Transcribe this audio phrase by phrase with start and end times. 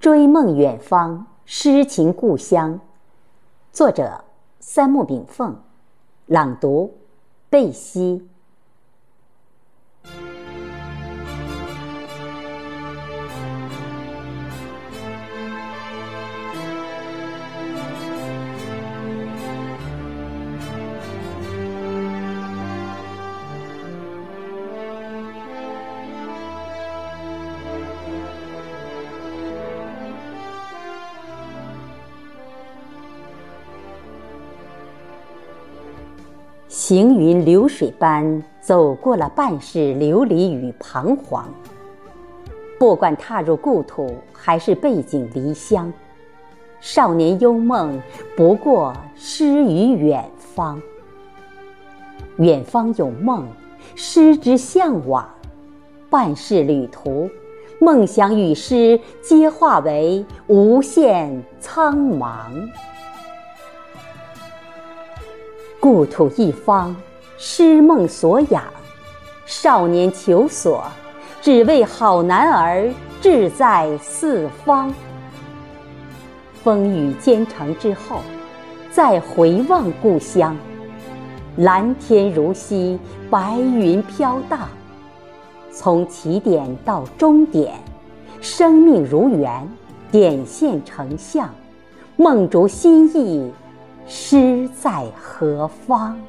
[0.00, 2.80] 追梦远方，诗情故乡。
[3.70, 4.24] 作者：
[4.58, 5.54] 三木炳凤。
[6.24, 6.94] 朗读：
[7.50, 8.26] 贝西。
[36.70, 41.44] 行云流水般走过了半世流离与彷徨。
[42.78, 45.92] 不管踏入故土，还是背井离乡，
[46.78, 48.00] 少年幽梦
[48.36, 50.80] 不过诗与远方。
[52.36, 53.44] 远方有梦，
[53.96, 55.28] 诗之向往。
[56.08, 57.28] 半世旅途，
[57.80, 62.38] 梦想与诗皆化为无限苍茫。
[65.80, 66.94] 故土一方，
[67.38, 68.62] 诗梦所养；
[69.46, 70.84] 少年求索，
[71.40, 72.86] 只为好男儿
[73.22, 74.92] 志在四方。
[76.62, 78.20] 风雨兼程之后，
[78.92, 80.54] 再回望故乡，
[81.56, 82.98] 蓝天如洗，
[83.30, 84.68] 白云飘荡。
[85.72, 87.72] 从起点到终点，
[88.42, 89.66] 生命如圆，
[90.12, 91.48] 点线成像，
[92.16, 93.50] 梦逐心意。
[94.12, 96.20] 诗在何方？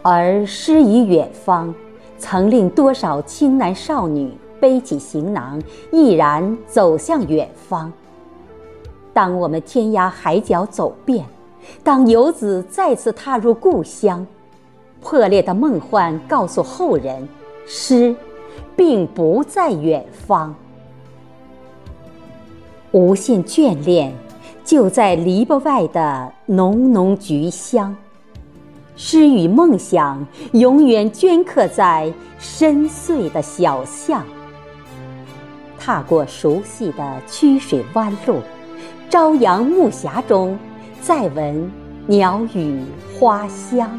[0.00, 1.74] 而诗与远方，
[2.16, 7.92] 曾令多少青男少女背起行囊，毅然走向远方。
[9.12, 11.26] 当我们天涯海角走遍，
[11.84, 14.26] 当游子再次踏入故乡，
[15.02, 17.28] 破裂的梦幻告诉后人：
[17.66, 18.16] 诗，
[18.74, 20.54] 并不在远方。
[22.92, 24.14] 无限眷恋。
[24.64, 27.94] 就在篱笆外的浓浓菊香，
[28.96, 34.24] 诗与梦想永远镌刻在深邃的小巷。
[35.78, 38.36] 踏过熟悉的曲水弯路，
[39.10, 40.56] 朝阳暮霞中，
[41.00, 41.70] 再闻
[42.06, 42.82] 鸟语
[43.18, 43.98] 花香。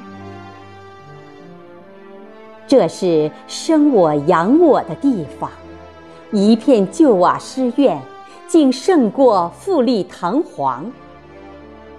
[2.66, 5.52] 这是生我养我的地方，
[6.32, 8.02] 一片旧瓦诗院。
[8.54, 10.86] 竟胜过富丽堂皇。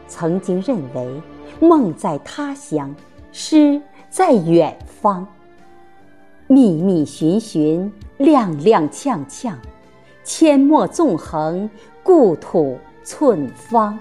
[0.07, 1.21] 曾经认为
[1.59, 2.95] 梦在他乡，
[3.33, 5.27] 诗在远方。
[6.47, 9.53] 密密寻寻，踉踉跄跄，
[10.25, 11.69] 阡陌纵横，
[12.05, 13.99] 故土寸方。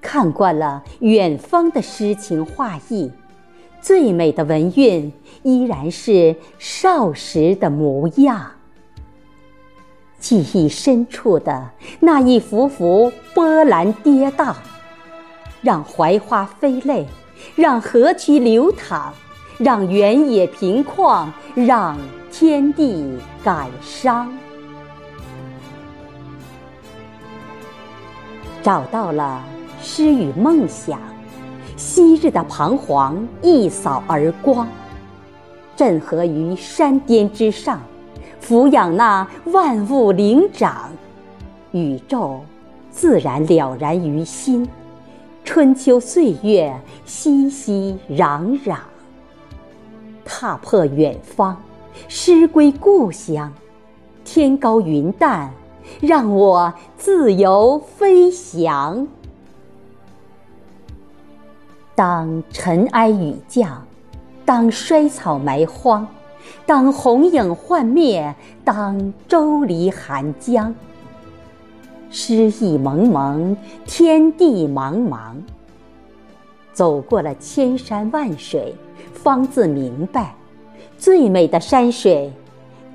[0.00, 3.12] 看惯了远方的诗情画意，
[3.82, 5.12] 最美的文韵
[5.42, 8.52] 依然是少时的模样。
[10.18, 11.70] 记忆深处的
[12.00, 14.54] 那一幅幅波澜跌宕，
[15.62, 17.06] 让槐花飞泪，
[17.54, 19.12] 让河渠流淌，
[19.58, 21.96] 让原野平旷，让
[22.32, 24.32] 天地感伤。
[28.60, 29.42] 找到了
[29.80, 30.98] 诗与梦想，
[31.76, 34.66] 昔日的彷徨一扫而光，
[35.76, 37.80] 镇河于山巅之上。
[38.48, 40.90] 抚养那万物灵长，
[41.72, 42.40] 宇宙
[42.90, 44.66] 自然了然于心。
[45.44, 48.78] 春秋岁月熙熙攘攘，
[50.24, 51.60] 踏破远方，
[52.08, 53.52] 诗归故乡。
[54.24, 55.52] 天高云淡，
[56.00, 59.06] 让我自由飞翔。
[61.94, 63.86] 当尘埃雨降，
[64.46, 66.08] 当衰草埋荒。
[66.66, 70.74] 当红影幻灭，当舟离寒江，
[72.10, 75.34] 诗意蒙蒙，天地茫茫。
[76.72, 78.74] 走过了千山万水，
[79.12, 80.34] 方自明白，
[80.96, 82.32] 最美的山水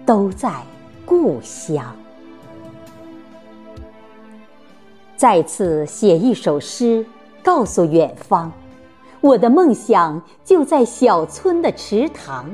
[0.06, 0.54] 都在
[1.06, 1.84] 故乡。
[5.18, 7.06] 再次写一首诗，
[7.44, 8.52] 告诉远方，
[9.22, 12.46] 我的梦想就在小村的池塘。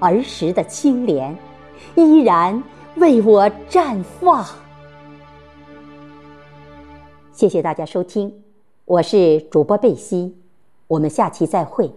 [0.00, 1.36] 儿时的青莲，
[1.94, 2.62] 依然
[2.96, 4.44] 为我绽放。
[7.32, 8.32] 谢谢大家收听，
[8.84, 10.36] 我是主播贝西，
[10.86, 11.90] 我们下期再会。